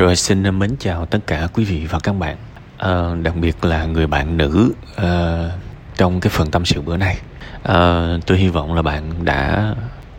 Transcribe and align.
Rồi 0.00 0.16
xin 0.16 0.58
mến 0.58 0.76
chào 0.78 1.06
tất 1.06 1.18
cả 1.26 1.48
quý 1.54 1.64
vị 1.64 1.86
và 1.90 1.98
các 1.98 2.12
bạn. 2.12 2.36
À, 2.78 3.14
Đặc 3.22 3.36
biệt 3.36 3.64
là 3.64 3.84
người 3.84 4.06
bạn 4.06 4.36
nữ 4.36 4.72
à, 4.96 5.44
trong 5.96 6.20
cái 6.20 6.30
phần 6.30 6.50
tâm 6.50 6.64
sự 6.64 6.80
bữa 6.80 6.96
nay. 6.96 7.18
À, 7.62 8.06
Tôi 8.26 8.38
hy 8.38 8.48
vọng 8.48 8.74
là 8.74 8.82
bạn 8.82 9.24
đã 9.24 9.74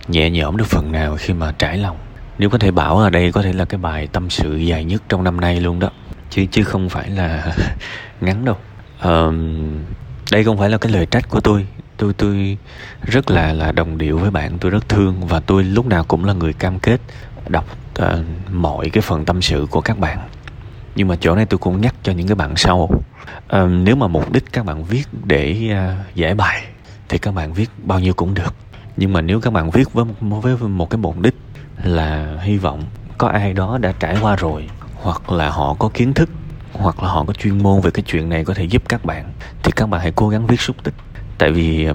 nhẹ 0.07 0.29
nhõm 0.29 0.57
được 0.57 0.67
phần 0.67 0.91
nào 0.91 1.17
khi 1.20 1.33
mà 1.33 1.54
trải 1.57 1.78
lòng. 1.78 1.97
Nếu 2.38 2.49
có 2.49 2.57
thể 2.57 2.71
bảo 2.71 2.97
ở 2.97 3.09
đây 3.09 3.31
có 3.31 3.41
thể 3.41 3.54
là 3.54 3.65
cái 3.65 3.78
bài 3.78 4.07
tâm 4.12 4.29
sự 4.29 4.55
dài 4.55 4.83
nhất 4.83 5.04
trong 5.09 5.23
năm 5.23 5.41
nay 5.41 5.62
luôn 5.62 5.80
đó. 5.80 5.89
Chứ 6.29 6.45
chứ 6.52 6.63
không 6.63 6.89
phải 6.89 7.09
là 7.09 7.55
ngắn 8.21 8.45
đâu. 8.45 8.57
À, 9.00 9.21
Đây 10.32 10.43
không 10.43 10.57
phải 10.57 10.70
là 10.70 10.77
cái 10.77 10.91
lời 10.91 11.05
trách 11.05 11.29
của 11.29 11.39
tôi. 11.39 11.68
Tôi 11.98 12.13
tôi 12.13 12.57
rất 13.02 13.32
là 13.32 13.54
là 13.54 13.71
đồng 13.71 13.98
điệu 13.98 14.18
với 14.18 14.32
bạn 14.32 14.57
tôi 14.59 14.71
rất 14.71 14.89
thương 14.89 15.27
và 15.27 15.39
tôi 15.39 15.63
lúc 15.63 15.86
nào 15.86 16.04
cũng 16.04 16.25
là 16.25 16.34
người 16.34 16.54
cam 16.54 16.79
kết 16.79 17.02
đọc 17.48 17.66
uh, 18.00 18.08
mọi 18.52 18.89
cái 18.89 19.02
phần 19.02 19.26
tâm 19.26 19.42
sự 19.42 19.68
của 19.71 19.82
các 19.82 20.00
bạn. 20.00 20.20
Nhưng 20.96 21.07
mà 21.07 21.15
chỗ 21.15 21.36
này 21.36 21.46
tôi 21.46 21.57
cũng 21.57 21.82
nhắc 21.82 21.96
cho 22.04 22.11
những 22.11 22.28
cái 22.28 22.36
bạn 22.36 22.56
sau. 22.56 22.78
Uh, 22.78 23.02
nếu 23.70 23.96
mà 23.96 24.07
mục 24.07 24.32
đích 24.32 24.52
các 24.52 24.65
bạn 24.65 24.84
viết 24.84 25.04
để 25.24 25.71
uh, 25.71 26.15
giải 26.15 26.36
bài 26.36 26.64
thì 27.10 27.18
các 27.18 27.34
bạn 27.34 27.54
viết 27.54 27.70
bao 27.84 28.00
nhiêu 28.00 28.14
cũng 28.14 28.34
được. 28.34 28.56
Nhưng 28.98 29.14
mà 29.14 29.21
nếu 29.21 29.42
các 29.42 29.54
bạn 29.54 29.71
viết 29.71 29.93
với 29.93 30.06
với 30.21 30.57
một 30.57 30.89
cái 30.89 30.98
mục 30.98 31.20
đích 31.20 31.36
là 31.84 32.38
hy 32.42 32.58
vọng 32.58 32.84
có 33.17 33.28
ai 33.28 33.53
đó 33.53 33.78
đã 33.78 33.94
trải 34.00 34.17
qua 34.22 34.36
rồi 34.36 34.70
hoặc 34.95 35.31
là 35.31 35.50
họ 35.50 35.73
có 35.73 35.89
kiến 35.94 36.14
thức 36.14 36.30
hoặc 36.73 37.03
là 37.03 37.09
họ 37.09 37.23
có 37.28 37.34
chuyên 37.34 37.64
môn 37.64 37.81
về 37.81 37.92
cái 37.92 38.03
chuyện 38.08 38.30
này 38.30 38.45
có 38.45 38.53
thể 38.53 38.64
giúp 38.64 38.84
các 38.89 39.06
bạn 39.06 39.31
thì 39.64 39.72
các 39.76 39.89
bạn 39.89 40.02
hãy 40.02 40.12
cố 40.16 40.30
gắng 40.30 40.48
viết 40.48 40.62
xúc 40.62 40.76
tích. 40.84 40.94
Tại 41.38 41.52
vì 41.52 41.88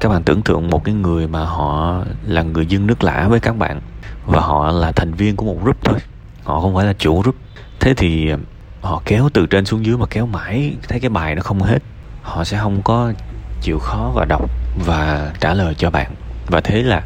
các 0.00 0.08
bạn 0.08 0.22
tưởng 0.22 0.42
tượng 0.42 0.70
một 0.70 0.84
cái 0.84 0.94
người 0.94 1.28
mà 1.28 1.44
họ 1.44 2.04
là 2.26 2.42
người 2.42 2.66
dân 2.66 2.86
nước 2.86 3.04
lã 3.04 3.28
với 3.28 3.40
các 3.40 3.56
bạn 3.56 3.80
và 4.26 4.40
họ 4.40 4.70
là 4.70 4.92
thành 4.92 5.14
viên 5.14 5.36
của 5.36 5.46
một 5.46 5.58
group 5.62 5.84
thôi. 5.84 5.98
Họ 6.44 6.60
không 6.60 6.74
phải 6.74 6.86
là 6.86 6.92
chủ 6.92 7.20
group. 7.20 7.36
Thế 7.80 7.94
thì 7.94 8.30
um, 8.30 8.40
họ 8.80 9.02
kéo 9.04 9.28
từ 9.32 9.46
trên 9.46 9.64
xuống 9.64 9.84
dưới 9.84 9.96
mà 9.96 10.06
kéo 10.10 10.26
mãi, 10.26 10.74
thấy 10.88 11.00
cái 11.00 11.10
bài 11.10 11.34
nó 11.34 11.42
không 11.42 11.62
hết. 11.62 11.82
Họ 12.22 12.44
sẽ 12.44 12.58
không 12.58 12.82
có 12.82 13.12
chịu 13.60 13.78
khó 13.78 14.12
và 14.14 14.24
đọc 14.24 14.50
và 14.86 15.32
trả 15.40 15.54
lời 15.54 15.74
cho 15.74 15.90
bạn. 15.90 16.14
Và 16.46 16.60
thế 16.60 16.82
là 16.82 17.02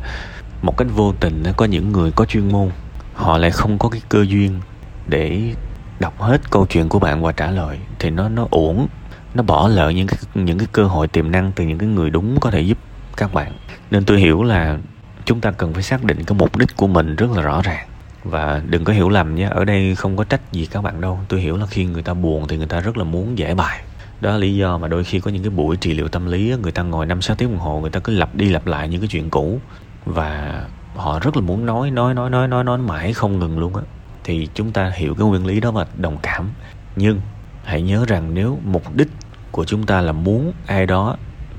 một 0.63 0.77
cách 0.77 0.89
vô 0.95 1.13
tình 1.21 1.43
có 1.57 1.65
những 1.65 1.93
người 1.93 2.11
có 2.11 2.25
chuyên 2.25 2.53
môn, 2.53 2.71
họ 3.15 3.39
lại 3.39 3.51
không 3.51 3.79
có 3.79 3.89
cái 3.89 4.03
cơ 4.09 4.25
duyên 4.29 4.61
để 5.07 5.55
đọc 6.01 6.21
hết 6.21 6.51
câu 6.51 6.67
chuyện 6.67 6.89
của 6.89 6.99
bạn 6.99 7.23
và 7.23 7.33
trả 7.33 7.51
lời. 7.51 7.79
Thì 7.99 8.11
nó 8.11 8.29
nó 8.29 8.47
uổng, 8.51 8.87
nó 9.35 9.43
bỏ 9.43 9.69
lỡ 9.69 9.91
những 9.91 10.07
cái 10.07 10.19
những 10.35 10.59
cái 10.59 10.69
cơ 10.73 10.85
hội 10.85 11.09
tiềm 11.09 11.31
năng 11.31 11.53
từ 11.53 11.65
những 11.65 11.79
cái 11.79 11.89
người 11.89 12.11
đúng 12.11 12.41
có 12.41 12.51
thể 12.51 12.61
giúp 12.61 12.79
các 13.17 13.35
bạn. 13.35 13.53
Nên 13.91 14.05
tôi 14.05 14.21
hiểu 14.21 14.43
là 14.43 14.79
chúng 15.25 15.41
ta 15.41 15.51
cần 15.51 15.75
phải 15.75 15.83
xác 15.83 16.05
định 16.05 16.25
cái 16.25 16.39
mục 16.39 16.57
đích 16.59 16.77
của 16.77 16.87
mình 16.87 17.17
rất 17.17 17.31
là 17.31 17.43
rõ 17.43 17.63
ràng. 17.63 17.87
Và 18.25 18.63
đừng 18.67 18.85
có 18.85 18.93
hiểu 18.93 19.09
lầm 19.09 19.35
nhé 19.35 19.49
ở 19.51 19.65
đây 19.65 19.95
không 19.95 20.17
có 20.17 20.25
trách 20.25 20.53
gì 20.53 20.67
các 20.67 20.83
bạn 20.83 21.01
đâu. 21.01 21.21
Tôi 21.29 21.41
hiểu 21.41 21.57
là 21.57 21.67
khi 21.67 21.85
người 21.85 22.03
ta 22.03 22.15
buồn 22.15 22.49
thì 22.49 22.57
người 22.57 22.67
ta 22.67 22.81
rất 22.81 22.97
là 22.97 23.05
muốn 23.05 23.39
giải 23.39 23.55
bài. 23.55 23.83
Đó 24.21 24.31
là 24.31 24.37
lý 24.37 24.57
do 24.57 24.79
mà 24.79 24.89
đôi 24.89 25.05
khi 25.05 25.21
có 25.21 25.31
những 25.31 25.43
cái 25.43 25.51
buổi 25.51 25.77
trị 25.77 25.95
liệu 25.95 26.09
tâm 26.09 26.27
lý 26.27 26.55
người 26.63 26.73
ta 26.73 26.83
ngồi 26.83 27.07
năm 27.07 27.23
sáu 27.23 27.37
tiếng 27.37 27.51
đồng 27.51 27.59
hồ, 27.59 27.81
người 27.81 27.91
ta 27.91 28.01
cứ 28.01 28.13
lặp 28.13 28.35
đi 28.35 28.49
lặp 28.49 28.67
lại 28.67 28.89
những 28.89 29.01
cái 29.01 29.09
chuyện 29.09 29.31
cũ. 29.31 29.61
Và 30.05 30.65
họ 30.97 31.19
rất 31.21 31.37
là 31.37 31.43
muốn 31.43 31.67
nói 31.67 31.91
nói 31.91 32.15
nói 32.15 32.31
nói 32.31 32.49
nói 32.49 32.65
nói 32.65 32.79
mãi 32.79 33.13
không 33.13 33.39
ngừng 33.39 33.59
luôn 33.59 33.77
á. 33.77 33.83
Thì 34.25 34.49
chúng 34.55 34.73
ta 34.73 34.93
hiểu 34.95 35.15
cái 35.15 35.27
nguyên 35.27 35.47
lý 35.47 35.61
đó 35.61 35.71
và 35.71 35.87
đồng 35.97 36.19
cảm. 36.23 36.51
Nhưng 36.97 37.21
hãy 37.65 37.83
nhớ 37.83 38.05
rằng 38.09 38.35
nếu 38.35 38.59
mục 38.65 38.95
đích 38.95 39.09
của 39.51 39.65
chúng 39.65 39.87
ta 39.87 40.01
là 40.01 40.13
muốn 40.13 40.53
ai 40.67 40.87
đó 40.87 41.17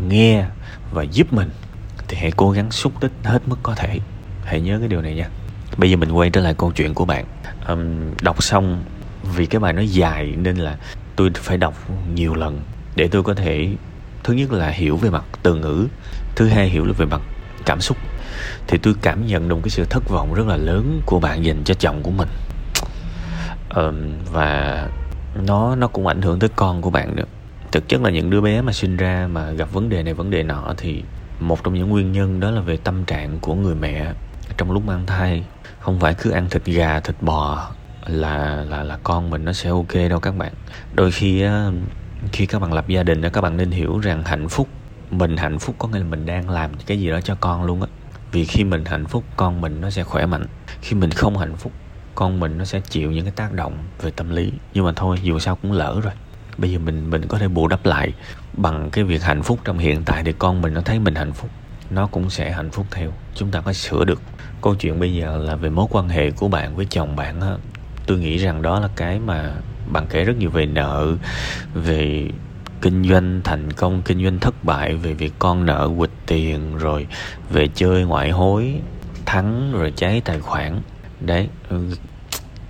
nghe 0.08 0.46
và 0.92 1.04
giúp 1.04 1.34
mình 1.34 1.50
thì 2.08 2.18
hãy 2.18 2.32
cố 2.32 2.52
gắng 2.52 2.72
xúc 2.72 2.94
tích 3.00 3.12
hết 3.24 3.40
mức 3.48 3.60
có 3.64 3.76
thể. 3.76 4.00
Hãy 4.44 4.62
nhớ 4.62 4.80
cái 4.80 4.88
điều 4.88 5.02
này 5.02 5.16
nha. 5.16 5.30
Bây 5.78 5.92
giờ 5.92 5.98
mình 5.98 6.12
quay 6.12 6.30
trở 6.30 6.42
lại 6.42 6.56
câu 6.58 6.72
chuyện 6.72 6.94
của 6.94 7.06
bạn. 7.06 7.26
Um, 7.68 8.12
đọc 8.22 8.44
xong 8.44 8.84
vì 9.36 9.46
cái 9.46 9.60
bài 9.60 9.74
nó 9.74 9.82
dài 9.82 10.34
nên 10.38 10.56
là 10.56 10.78
tôi 11.16 11.32
phải 11.36 11.58
đọc 11.58 11.74
nhiều 12.14 12.36
lần 12.36 12.62
để 12.96 13.08
tôi 13.08 13.24
có 13.24 13.34
thể 13.34 13.70
thứ 14.24 14.34
nhất 14.34 14.52
là 14.52 14.70
hiểu 14.70 14.98
về 14.98 15.10
mặt 15.10 15.24
từ 15.44 15.56
ngữ 15.56 15.88
thứ 16.36 16.48
hai 16.48 16.70
hiểu 16.70 16.86
được 16.86 16.98
về 16.98 17.06
mặt 17.06 17.22
cảm 17.66 17.82
xúc. 17.82 17.98
Thì 18.68 18.78
tôi 18.78 18.94
cảm 19.02 19.28
nhận 19.28 19.50
được 19.50 19.58
cái 19.64 19.70
sự 19.70 19.86
thất 19.90 20.10
vọng 20.10 20.34
rất 20.34 20.48
là 20.48 20.58
lớn 20.58 21.02
của 21.06 21.20
bạn 21.20 21.46
dành 21.46 21.64
cho 21.66 21.74
chồng 21.74 22.04
của 22.04 22.12
mình. 22.12 22.30
Um, 23.76 23.96
và 24.32 24.90
nó 25.46 25.76
nó 25.76 25.88
cũng 25.88 26.08
ảnh 26.08 26.22
hưởng 26.22 26.40
tới 26.40 26.50
con 26.56 26.82
của 26.82 26.90
bạn 26.90 27.16
nữa. 27.16 27.26
Thực 27.72 27.90
chất 27.90 28.02
là 28.02 28.10
những 28.10 28.30
đứa 28.30 28.42
bé 28.42 28.62
mà 28.62 28.72
sinh 28.72 28.98
ra 28.98 29.28
mà 29.32 29.52
gặp 29.52 29.74
vấn 29.74 29.90
đề 29.90 30.04
này 30.04 30.14
vấn 30.14 30.32
đề 30.32 30.44
nọ 30.44 30.74
thì 30.78 31.04
một 31.40 31.64
trong 31.64 31.74
những 31.74 31.90
nguyên 31.90 32.12
nhân 32.12 32.40
đó 32.40 32.52
là 32.52 32.62
về 32.62 32.78
tâm 32.78 33.06
trạng 33.06 33.40
của 33.40 33.56
người 33.56 33.76
mẹ. 33.76 34.14
Trong 34.58 34.72
lúc 34.72 34.86
mang 34.86 35.06
thai, 35.06 35.44
không 35.80 36.00
phải 36.00 36.14
cứ 36.14 36.32
ăn 36.32 36.50
thịt 36.50 36.66
gà, 36.66 37.00
thịt 37.00 37.16
bò 37.22 37.72
là 38.06 38.64
là 38.70 38.84
là 38.84 38.98
con 39.04 39.30
mình 39.30 39.46
nó 39.46 39.54
sẽ 39.54 39.70
ok 39.70 39.94
đâu 40.10 40.20
các 40.20 40.38
bạn. 40.38 40.54
Đôi 40.94 41.12
khi 41.12 41.46
khi 42.32 42.46
các 42.46 42.60
bạn 42.62 42.74
lập 42.74 42.88
gia 42.88 43.04
đình 43.04 43.30
các 43.30 43.42
bạn 43.42 43.58
nên 43.58 43.72
hiểu 43.72 44.00
rằng 44.00 44.24
hạnh 44.24 44.50
phúc, 44.50 44.68
mình 45.12 45.38
hạnh 45.38 45.60
phúc 45.60 45.76
có 45.80 45.88
nghĩa 45.88 46.00
là 46.00 46.06
mình 46.06 46.26
đang 46.26 46.50
làm 46.50 46.72
cái 46.86 47.00
gì 47.00 47.10
đó 47.10 47.22
cho 47.22 47.36
con 47.36 47.64
luôn 47.64 47.82
á. 47.82 47.88
Vì 48.32 48.46
khi 48.46 48.64
mình 48.64 48.86
hạnh 48.86 49.06
phúc, 49.06 49.24
con 49.36 49.62
mình 49.62 49.82
nó 49.82 49.90
sẽ 49.90 50.04
khỏe 50.04 50.26
mạnh. 50.26 50.46
Khi 50.82 50.96
mình 50.96 51.12
không 51.12 51.38
hạnh 51.38 51.56
phúc, 51.56 51.72
con 52.16 52.40
mình 52.40 52.58
nó 52.58 52.66
sẽ 52.66 52.80
chịu 52.80 53.12
những 53.12 53.26
cái 53.26 53.34
tác 53.36 53.54
động 53.54 53.78
về 54.02 54.12
tâm 54.12 54.30
lý. 54.30 54.52
Nhưng 54.74 54.86
mà 54.86 54.92
thôi, 54.96 55.18
dù 55.24 55.40
sao 55.40 55.56
cũng 55.56 55.72
lỡ 55.72 56.02
rồi 56.04 56.14
bây 56.58 56.72
giờ 56.72 56.80
mình 56.80 57.10
mình 57.10 57.28
có 57.28 57.38
thể 57.38 57.48
bù 57.48 57.68
đắp 57.68 57.86
lại 57.86 58.14
bằng 58.54 58.90
cái 58.90 59.04
việc 59.04 59.24
hạnh 59.24 59.44
phúc 59.44 59.60
trong 59.64 59.78
hiện 59.78 60.04
tại 60.06 60.24
để 60.24 60.34
con 60.40 60.62
mình 60.62 60.74
nó 60.74 60.82
thấy 60.82 61.00
mình 61.00 61.16
hạnh 61.16 61.34
phúc. 61.34 61.50
Nó 61.90 62.08
cũng 62.08 62.30
sẽ 62.30 62.52
hạnh 62.52 62.72
phúc 62.72 62.86
theo. 62.92 63.14
Chúng 63.36 63.52
ta 63.52 63.62
có 63.62 63.74
sửa 63.74 64.06
được. 64.06 64.22
Câu 64.62 64.76
chuyện 64.76 65.00
bây 65.00 65.14
giờ 65.14 65.38
là 65.38 65.56
về 65.56 65.70
mối 65.70 65.88
quan 65.90 66.10
hệ 66.10 66.32
của 66.32 66.48
bạn 66.48 66.76
với 66.76 66.88
chồng 66.90 67.16
bạn 67.16 67.42
á. 67.42 67.56
Tôi 68.06 68.18
nghĩ 68.18 68.38
rằng 68.38 68.62
đó 68.62 68.80
là 68.80 68.90
cái 68.96 69.20
mà 69.20 69.54
bạn 69.92 70.06
kể 70.10 70.24
rất 70.24 70.38
nhiều 70.38 70.50
về 70.50 70.66
nợ, 70.66 71.16
về 71.74 72.30
kinh 72.82 73.10
doanh 73.10 73.42
thành 73.44 73.72
công, 73.72 74.02
kinh 74.02 74.24
doanh 74.24 74.40
thất 74.40 74.64
bại, 74.64 74.96
về 74.96 75.14
việc 75.14 75.34
con 75.40 75.66
nợ 75.66 75.90
quỵt 75.98 76.10
tiền, 76.26 76.78
rồi 76.78 77.08
về 77.50 77.68
chơi 77.76 78.04
ngoại 78.04 78.32
hối, 78.32 78.74
thắng, 79.26 79.72
rồi 79.72 79.94
cháy 79.96 80.22
tài 80.26 80.40
khoản. 80.40 80.82
Đấy 81.20 81.50
ừ, 81.70 81.96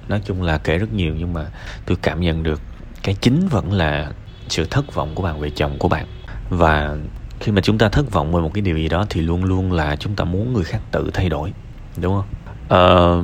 nói 0.07 0.22
chung 0.25 0.41
là 0.41 0.57
kể 0.57 0.78
rất 0.78 0.94
nhiều 0.94 1.16
nhưng 1.17 1.34
mà 1.34 1.46
tôi 1.85 1.97
cảm 2.02 2.22
nhận 2.22 2.44
được 2.44 2.62
cái 3.05 3.16
chính 3.21 3.47
vẫn 3.47 3.73
là 3.73 4.11
sự 4.49 4.66
thất 4.66 4.93
vọng 4.93 5.11
của 5.16 5.23
bạn 5.23 5.39
về 5.39 5.49
chồng 5.49 5.77
của 5.79 5.88
bạn. 5.88 6.05
Và 6.49 6.97
khi 7.39 7.51
mà 7.51 7.61
chúng 7.61 7.77
ta 7.77 7.89
thất 7.89 8.11
vọng 8.11 8.33
về 8.33 8.41
một 8.41 8.51
cái 8.53 8.61
điều 8.61 8.77
gì 8.77 8.89
đó 8.89 9.05
thì 9.09 9.21
luôn 9.21 9.43
luôn 9.43 9.71
là 9.71 9.95
chúng 9.95 10.16
ta 10.16 10.23
muốn 10.23 10.53
người 10.53 10.63
khác 10.63 10.79
tự 10.91 11.11
thay 11.13 11.29
đổi 11.29 11.53
đúng 12.01 12.13
không? 12.13 12.25
Ờ, 12.67 13.21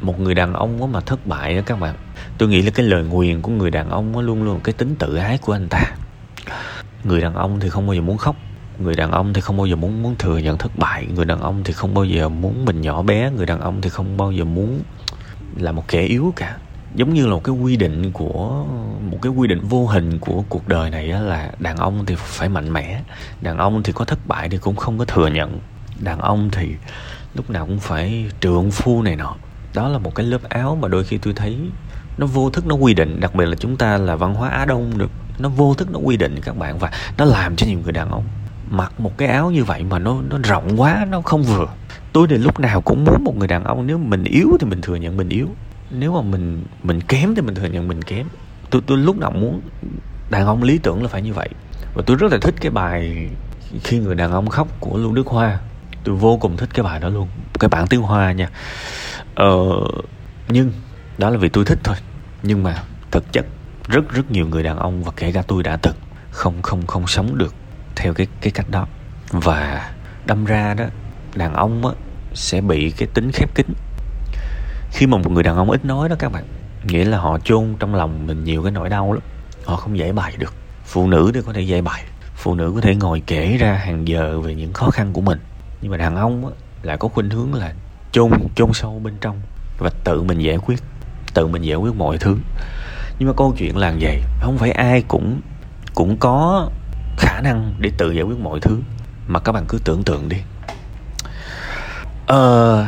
một 0.00 0.20
người 0.20 0.34
đàn 0.34 0.54
ông 0.54 0.92
mà 0.92 1.00
thất 1.00 1.26
bại 1.26 1.54
đó 1.54 1.62
các 1.66 1.80
bạn 1.80 1.94
tôi 2.38 2.48
nghĩ 2.48 2.62
là 2.62 2.70
cái 2.70 2.86
lời 2.86 3.04
nguyền 3.04 3.42
của 3.42 3.52
người 3.52 3.70
đàn 3.70 3.90
ông 3.90 4.18
luôn 4.18 4.42
luôn 4.42 4.60
cái 4.64 4.72
tính 4.72 4.94
tự 4.98 5.16
ái 5.16 5.38
của 5.38 5.52
anh 5.52 5.68
ta. 5.68 5.82
Người 7.04 7.20
đàn 7.20 7.34
ông 7.34 7.60
thì 7.60 7.68
không 7.68 7.86
bao 7.86 7.94
giờ 7.94 8.00
muốn 8.00 8.18
khóc 8.18 8.36
người 8.78 8.94
đàn 8.94 9.10
ông 9.10 9.32
thì 9.32 9.40
không 9.40 9.56
bao 9.56 9.66
giờ 9.66 9.76
muốn 9.76 10.02
muốn 10.02 10.14
thừa 10.18 10.38
nhận 10.38 10.58
thất 10.58 10.78
bại 10.78 11.06
người 11.14 11.24
đàn 11.24 11.40
ông 11.40 11.64
thì 11.64 11.72
không 11.72 11.94
bao 11.94 12.04
giờ 12.04 12.28
muốn 12.28 12.64
mình 12.64 12.80
nhỏ 12.80 13.02
bé 13.02 13.30
người 13.30 13.46
đàn 13.46 13.60
ông 13.60 13.80
thì 13.80 13.90
không 13.90 14.16
bao 14.16 14.32
giờ 14.32 14.44
muốn 14.44 14.82
là 15.56 15.72
một 15.72 15.88
kẻ 15.88 16.02
yếu 16.02 16.32
cả 16.36 16.56
giống 16.94 17.14
như 17.14 17.26
là 17.26 17.32
một 17.32 17.44
cái 17.44 17.54
quy 17.54 17.76
định 17.76 18.12
của, 18.12 18.64
một 19.10 19.18
cái 19.22 19.32
quy 19.32 19.48
định 19.48 19.60
vô 19.60 19.86
hình 19.86 20.18
của 20.18 20.44
cuộc 20.48 20.68
đời 20.68 20.90
này 20.90 21.06
là 21.08 21.50
đàn 21.58 21.76
ông 21.76 22.06
thì 22.06 22.14
phải 22.18 22.48
mạnh 22.48 22.72
mẽ, 22.72 23.02
đàn 23.40 23.58
ông 23.58 23.82
thì 23.82 23.92
có 23.92 24.04
thất 24.04 24.18
bại 24.26 24.48
thì 24.48 24.58
cũng 24.58 24.76
không 24.76 24.98
có 24.98 25.04
thừa 25.04 25.26
nhận, 25.26 25.58
đàn 26.00 26.18
ông 26.18 26.50
thì 26.52 26.74
lúc 27.34 27.50
nào 27.50 27.66
cũng 27.66 27.78
phải 27.78 28.26
trượng 28.40 28.70
phu 28.70 29.02
này 29.02 29.16
nọ. 29.16 29.34
Đó 29.74 29.88
là 29.88 29.98
một 29.98 30.14
cái 30.14 30.26
lớp 30.26 30.48
áo 30.48 30.78
mà 30.80 30.88
đôi 30.88 31.04
khi 31.04 31.18
tôi 31.18 31.34
thấy 31.34 31.58
nó 32.18 32.26
vô 32.26 32.50
thức, 32.50 32.66
nó 32.66 32.74
quy 32.74 32.94
định, 32.94 33.20
đặc 33.20 33.34
biệt 33.34 33.46
là 33.46 33.56
chúng 33.56 33.76
ta 33.76 33.96
là 33.96 34.16
văn 34.16 34.34
hóa 34.34 34.48
á 34.48 34.64
đông 34.64 34.98
được, 34.98 35.10
nó 35.38 35.48
vô 35.48 35.74
thức, 35.74 35.90
nó 35.92 35.98
quy 35.98 36.16
định 36.16 36.40
các 36.42 36.56
bạn 36.56 36.78
và 36.78 36.90
nó 37.18 37.24
làm 37.24 37.56
cho 37.56 37.66
nhiều 37.66 37.78
người 37.84 37.92
đàn 37.92 38.10
ông 38.10 38.24
mặc 38.70 39.00
một 39.00 39.18
cái 39.18 39.28
áo 39.28 39.50
như 39.50 39.64
vậy 39.64 39.84
mà 39.84 39.98
nó 39.98 40.16
nó 40.30 40.38
rộng 40.44 40.80
quá, 40.80 41.06
nó 41.10 41.20
không 41.20 41.42
vừa. 41.42 41.66
Tôi 42.12 42.26
thì 42.30 42.36
lúc 42.36 42.60
nào 42.60 42.80
cũng 42.80 43.04
muốn 43.04 43.24
một 43.24 43.36
người 43.36 43.48
đàn 43.48 43.64
ông, 43.64 43.86
nếu 43.86 43.98
mình 43.98 44.24
yếu 44.24 44.48
thì 44.60 44.66
mình 44.66 44.80
thừa 44.80 44.96
nhận 44.96 45.16
mình 45.16 45.28
yếu 45.28 45.48
nếu 45.90 46.12
mà 46.12 46.22
mình 46.22 46.64
mình 46.82 47.00
kém 47.00 47.34
thì 47.34 47.42
mình 47.42 47.54
thừa 47.54 47.66
nhận 47.66 47.88
mình 47.88 48.02
kém. 48.02 48.26
Tôi 48.70 48.82
tôi 48.86 48.98
lúc 48.98 49.18
nào 49.18 49.30
muốn 49.30 49.60
đàn 50.30 50.46
ông 50.46 50.62
lý 50.62 50.78
tưởng 50.78 51.02
là 51.02 51.08
phải 51.08 51.22
như 51.22 51.32
vậy. 51.32 51.48
Và 51.94 52.02
tôi 52.06 52.16
rất 52.16 52.32
là 52.32 52.38
thích 52.40 52.54
cái 52.60 52.70
bài 52.70 53.28
khi 53.84 53.98
người 53.98 54.14
đàn 54.14 54.32
ông 54.32 54.46
khóc 54.48 54.68
của 54.80 54.98
lưu 54.98 55.12
đức 55.12 55.26
hoa. 55.26 55.58
Tôi 56.04 56.14
vô 56.14 56.36
cùng 56.36 56.56
thích 56.56 56.68
cái 56.74 56.82
bài 56.82 57.00
đó 57.00 57.08
luôn. 57.08 57.28
Cái 57.60 57.68
bản 57.68 57.86
tiếng 57.86 58.02
hoa 58.02 58.32
nha. 58.32 58.48
Ờ, 59.34 59.56
nhưng 60.48 60.72
đó 61.18 61.30
là 61.30 61.38
vì 61.38 61.48
tôi 61.48 61.64
thích 61.64 61.78
thôi. 61.84 61.96
Nhưng 62.42 62.62
mà 62.62 62.82
thực 63.10 63.32
chất 63.32 63.46
rất 63.88 64.10
rất 64.12 64.30
nhiều 64.30 64.46
người 64.46 64.62
đàn 64.62 64.78
ông 64.78 65.04
và 65.04 65.12
kể 65.16 65.32
cả 65.32 65.42
tôi 65.42 65.62
đã 65.62 65.76
từng 65.76 65.96
không 66.30 66.62
không 66.62 66.86
không 66.86 67.06
sống 67.06 67.38
được 67.38 67.54
theo 67.96 68.14
cái 68.14 68.26
cái 68.40 68.50
cách 68.50 68.70
đó. 68.70 68.86
Và 69.30 69.90
đâm 70.26 70.44
ra 70.44 70.74
đó 70.74 70.84
đàn 71.34 71.54
ông 71.54 71.86
á, 71.86 71.92
sẽ 72.34 72.60
bị 72.60 72.90
cái 72.90 73.08
tính 73.14 73.30
khép 73.32 73.54
kín 73.54 73.66
khi 74.90 75.06
mà 75.06 75.18
một 75.18 75.30
người 75.30 75.42
đàn 75.42 75.56
ông 75.56 75.70
ít 75.70 75.84
nói 75.84 76.08
đó 76.08 76.16
các 76.18 76.32
bạn 76.32 76.44
nghĩa 76.84 77.04
là 77.04 77.18
họ 77.18 77.38
chôn 77.38 77.74
trong 77.78 77.94
lòng 77.94 78.26
mình 78.26 78.44
nhiều 78.44 78.62
cái 78.62 78.72
nỗi 78.72 78.88
đau 78.88 79.12
lắm. 79.12 79.22
Họ 79.64 79.76
không 79.76 79.98
giải 79.98 80.12
bày 80.12 80.34
được. 80.38 80.54
Phụ 80.84 81.06
nữ 81.06 81.30
thì 81.34 81.40
có 81.46 81.52
thể 81.52 81.60
giải 81.60 81.82
bày 81.82 82.04
phụ 82.40 82.54
nữ 82.54 82.72
có 82.74 82.80
thể 82.80 82.94
ngồi 82.94 83.22
kể 83.26 83.56
ra 83.56 83.72
hàng 83.72 84.08
giờ 84.08 84.40
về 84.40 84.54
những 84.54 84.72
khó 84.72 84.90
khăn 84.90 85.12
của 85.12 85.20
mình. 85.20 85.38
Nhưng 85.80 85.90
mà 85.90 85.96
đàn 85.96 86.16
ông 86.16 86.46
á, 86.46 86.52
lại 86.82 86.96
có 86.96 87.08
khuynh 87.08 87.30
hướng 87.30 87.54
là 87.54 87.72
chôn 88.12 88.30
chôn 88.54 88.72
sâu 88.72 89.00
bên 89.04 89.14
trong 89.20 89.40
và 89.78 89.90
tự 90.04 90.22
mình 90.22 90.38
giải 90.38 90.58
quyết 90.58 90.82
tự 91.34 91.46
mình 91.46 91.62
giải 91.62 91.76
quyết 91.76 91.94
mọi 91.94 92.18
thứ. 92.18 92.36
Nhưng 93.18 93.28
mà 93.28 93.34
câu 93.36 93.54
chuyện 93.58 93.76
là 93.76 93.94
vậy 94.00 94.22
không 94.40 94.58
phải 94.58 94.70
ai 94.70 95.02
cũng 95.08 95.40
cũng 95.94 96.16
có 96.16 96.68
khả 97.18 97.40
năng 97.40 97.74
để 97.78 97.90
tự 97.98 98.10
giải 98.12 98.24
quyết 98.24 98.38
mọi 98.38 98.60
thứ. 98.60 98.78
Mà 99.26 99.40
các 99.40 99.52
bạn 99.52 99.64
cứ 99.68 99.78
tưởng 99.84 100.02
tượng 100.02 100.28
đi. 100.28 100.36
Ờ, 102.26 102.86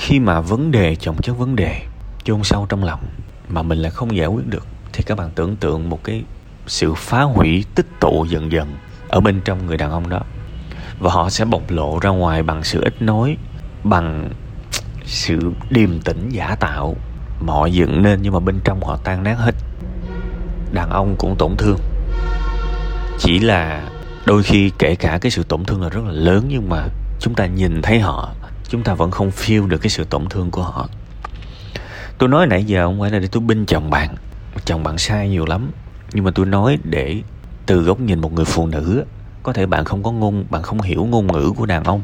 khi 0.00 0.20
mà 0.20 0.40
vấn 0.40 0.70
đề 0.70 0.96
chồng 0.96 1.22
chất 1.22 1.38
vấn 1.38 1.56
đề 1.56 1.82
chôn 2.24 2.42
sâu 2.42 2.66
trong 2.68 2.84
lòng 2.84 3.00
mà 3.48 3.62
mình 3.62 3.78
lại 3.78 3.90
không 3.90 4.16
giải 4.16 4.26
quyết 4.26 4.46
được, 4.46 4.66
thì 4.92 5.02
các 5.06 5.18
bạn 5.18 5.30
tưởng 5.34 5.56
tượng 5.56 5.90
một 5.90 6.04
cái 6.04 6.22
sự 6.66 6.94
phá 6.94 7.22
hủy 7.22 7.64
tích 7.74 7.86
tụ 8.00 8.24
dần 8.24 8.52
dần 8.52 8.74
ở 9.08 9.20
bên 9.20 9.40
trong 9.44 9.66
người 9.66 9.76
đàn 9.76 9.90
ông 9.90 10.08
đó. 10.08 10.20
Và 10.98 11.10
họ 11.10 11.30
sẽ 11.30 11.44
bộc 11.44 11.70
lộ 11.70 11.98
ra 11.98 12.10
ngoài 12.10 12.42
bằng 12.42 12.64
sự 12.64 12.80
ít 12.82 13.02
nói, 13.02 13.36
bằng 13.84 14.30
sự 15.04 15.38
điềm 15.70 16.00
tĩnh 16.00 16.28
giả 16.28 16.56
tạo. 16.60 16.96
Mà 17.40 17.52
họ 17.52 17.66
dựng 17.66 18.02
nên 18.02 18.22
nhưng 18.22 18.32
mà 18.32 18.40
bên 18.40 18.60
trong 18.64 18.84
họ 18.84 18.96
tan 19.04 19.22
nát 19.22 19.36
hết. 19.38 19.54
Đàn 20.72 20.90
ông 20.90 21.14
cũng 21.18 21.36
tổn 21.38 21.56
thương. 21.58 21.78
Chỉ 23.18 23.38
là 23.38 23.88
đôi 24.26 24.42
khi 24.42 24.70
kể 24.78 24.94
cả 24.94 25.18
cái 25.18 25.30
sự 25.30 25.42
tổn 25.42 25.64
thương 25.64 25.82
là 25.82 25.88
rất 25.88 26.00
là 26.04 26.12
lớn 26.12 26.44
nhưng 26.48 26.68
mà 26.68 26.86
chúng 27.20 27.34
ta 27.34 27.46
nhìn 27.46 27.82
thấy 27.82 28.00
họ 28.00 28.34
chúng 28.70 28.82
ta 28.82 28.94
vẫn 28.94 29.10
không 29.10 29.30
feel 29.30 29.68
được 29.68 29.78
cái 29.78 29.90
sự 29.90 30.04
tổn 30.04 30.26
thương 30.28 30.50
của 30.50 30.62
họ. 30.62 30.88
Tôi 32.18 32.28
nói 32.28 32.46
nãy 32.46 32.64
giờ 32.64 32.86
không 32.86 33.00
phải 33.00 33.10
là 33.10 33.18
để 33.18 33.28
tôi 33.32 33.42
binh 33.42 33.66
chồng 33.66 33.90
bạn. 33.90 34.14
Chồng 34.64 34.82
bạn 34.82 34.98
sai 34.98 35.28
nhiều 35.28 35.46
lắm. 35.46 35.70
Nhưng 36.12 36.24
mà 36.24 36.30
tôi 36.34 36.46
nói 36.46 36.78
để 36.84 37.22
từ 37.66 37.82
góc 37.82 38.00
nhìn 38.00 38.20
một 38.20 38.32
người 38.32 38.44
phụ 38.44 38.66
nữ, 38.66 39.04
có 39.42 39.52
thể 39.52 39.66
bạn 39.66 39.84
không 39.84 40.02
có 40.02 40.12
ngôn, 40.12 40.44
bạn 40.50 40.62
không 40.62 40.80
hiểu 40.80 41.04
ngôn 41.04 41.32
ngữ 41.32 41.52
của 41.56 41.66
đàn 41.66 41.84
ông. 41.84 42.02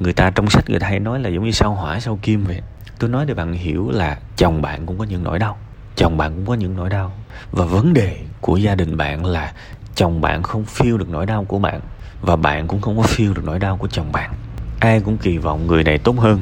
Người 0.00 0.12
ta 0.12 0.30
trong 0.30 0.50
sách 0.50 0.70
người 0.70 0.80
ta 0.80 0.88
hay 0.88 1.00
nói 1.00 1.20
là 1.20 1.28
giống 1.28 1.44
như 1.44 1.50
sao 1.50 1.74
hỏa, 1.74 2.00
sao 2.00 2.18
kim 2.22 2.44
vậy. 2.44 2.60
Tôi 2.98 3.10
nói 3.10 3.26
để 3.26 3.34
bạn 3.34 3.52
hiểu 3.52 3.90
là 3.90 4.18
chồng 4.36 4.62
bạn 4.62 4.86
cũng 4.86 4.98
có 4.98 5.04
những 5.04 5.24
nỗi 5.24 5.38
đau. 5.38 5.58
Chồng 5.96 6.16
bạn 6.16 6.34
cũng 6.34 6.46
có 6.46 6.54
những 6.54 6.76
nỗi 6.76 6.90
đau. 6.90 7.12
Và 7.50 7.64
vấn 7.64 7.94
đề 7.94 8.18
của 8.40 8.56
gia 8.56 8.74
đình 8.74 8.96
bạn 8.96 9.24
là 9.24 9.52
chồng 9.94 10.20
bạn 10.20 10.42
không 10.42 10.64
feel 10.64 10.96
được 10.98 11.08
nỗi 11.08 11.26
đau 11.26 11.44
của 11.44 11.58
bạn 11.58 11.80
và 12.20 12.36
bạn 12.36 12.68
cũng 12.68 12.80
không 12.80 12.96
có 12.96 13.02
feel 13.02 13.34
được 13.34 13.42
nỗi 13.44 13.58
đau 13.58 13.76
của 13.76 13.88
chồng 13.88 14.12
bạn 14.12 14.30
ai 14.80 15.00
cũng 15.00 15.18
kỳ 15.18 15.38
vọng 15.38 15.66
người 15.66 15.84
này 15.84 15.98
tốt 15.98 16.14
hơn. 16.18 16.40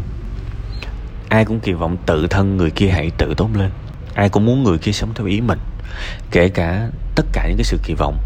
Ai 1.28 1.44
cũng 1.44 1.60
kỳ 1.60 1.72
vọng 1.72 1.96
tự 2.06 2.26
thân 2.26 2.56
người 2.56 2.70
kia 2.70 2.88
hãy 2.88 3.10
tự 3.18 3.34
tốt 3.36 3.50
lên. 3.54 3.70
Ai 4.14 4.28
cũng 4.28 4.46
muốn 4.46 4.62
người 4.62 4.78
kia 4.78 4.92
sống 4.92 5.14
theo 5.14 5.26
ý 5.26 5.40
mình. 5.40 5.58
Kể 6.30 6.48
cả 6.48 6.88
tất 7.14 7.26
cả 7.32 7.48
những 7.48 7.56
cái 7.56 7.64
sự 7.64 7.78
kỳ 7.84 7.94
vọng 7.94 8.16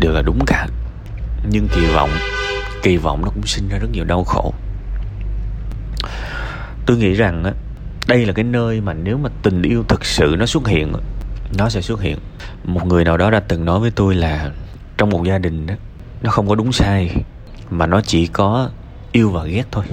đều 0.00 0.12
là 0.12 0.22
đúng 0.22 0.38
cả. 0.46 0.66
Nhưng 1.50 1.68
kỳ 1.74 1.86
vọng 1.94 2.10
kỳ 2.82 2.96
vọng 2.96 3.22
nó 3.24 3.28
cũng 3.28 3.46
sinh 3.46 3.68
ra 3.68 3.78
rất 3.78 3.88
nhiều 3.92 4.04
đau 4.04 4.24
khổ. 4.24 4.54
Tôi 6.86 6.96
nghĩ 6.96 7.14
rằng 7.14 7.44
á, 7.44 7.52
đây 8.06 8.26
là 8.26 8.32
cái 8.32 8.44
nơi 8.44 8.80
mà 8.80 8.92
nếu 8.92 9.18
mà 9.18 9.30
tình 9.42 9.62
yêu 9.62 9.84
thực 9.88 10.04
sự 10.04 10.36
nó 10.38 10.46
xuất 10.46 10.68
hiện, 10.68 10.92
nó 11.58 11.68
sẽ 11.68 11.80
xuất 11.80 12.00
hiện. 12.00 12.18
Một 12.64 12.86
người 12.86 13.04
nào 13.04 13.16
đó 13.16 13.30
đã 13.30 13.40
từng 13.40 13.64
nói 13.64 13.80
với 13.80 13.90
tôi 13.90 14.14
là 14.14 14.50
trong 14.98 15.10
một 15.10 15.24
gia 15.24 15.38
đình 15.38 15.66
đó 15.66 15.74
nó 16.22 16.30
không 16.30 16.48
có 16.48 16.54
đúng 16.54 16.72
sai, 16.72 17.10
mà 17.70 17.86
nó 17.86 18.00
chỉ 18.00 18.26
có 18.26 18.70
yêu 19.12 19.30
và 19.30 19.44
ghét 19.44 19.64
thôi. 19.70 19.84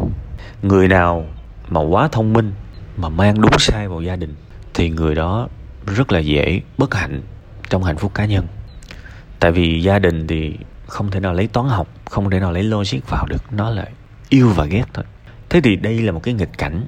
Người 0.62 0.88
nào 0.88 1.26
mà 1.70 1.82
quá 1.82 2.08
thông 2.08 2.34
minh, 2.34 2.54
mà 2.98 3.10
mang 3.10 3.42
đúng 3.42 3.60
sai 3.60 3.88
vào 3.88 4.02
gia 4.02 4.16
đình, 4.16 4.36
thì 4.74 4.90
người 4.90 5.16
đó 5.16 5.48
rất 5.86 6.12
là 6.12 6.20
dễ 6.20 6.62
bất 6.78 6.94
hạnh 6.94 7.22
trong 7.70 7.84
hạnh 7.84 7.98
phúc 7.98 8.12
cá 8.14 8.26
nhân. 8.26 8.48
Tại 9.40 9.52
vì 9.52 9.82
gia 9.82 10.00
đình 10.00 10.28
thì 10.28 10.58
không 10.88 11.12
thể 11.12 11.20
nào 11.20 11.34
lấy 11.34 11.48
toán 11.48 11.68
học, 11.68 11.88
không 12.06 12.30
thể 12.30 12.40
nào 12.40 12.52
lấy 12.52 12.64
logic 12.64 13.00
vào 13.10 13.26
được. 13.30 13.44
Nó 13.52 13.70
là 13.70 13.86
yêu 14.30 14.50
và 14.50 14.66
ghét 14.66 14.86
thôi. 14.94 15.06
Thế 15.50 15.62
thì 15.62 15.76
đây 15.76 16.02
là 16.02 16.12
một 16.12 16.24
cái 16.24 16.34
nghịch 16.34 16.58
cảnh 16.58 16.86